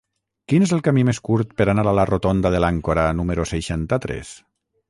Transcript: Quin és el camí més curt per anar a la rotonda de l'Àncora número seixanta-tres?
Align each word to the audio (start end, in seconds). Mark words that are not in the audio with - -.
Quin 0.53 0.63
és 0.67 0.71
el 0.77 0.81
camí 0.87 1.03
més 1.09 1.19
curt 1.29 1.53
per 1.61 1.67
anar 1.75 1.85
a 1.91 1.95
la 1.99 2.07
rotonda 2.13 2.55
de 2.57 2.65
l'Àncora 2.65 3.07
número 3.21 3.49
seixanta-tres? 3.55 4.35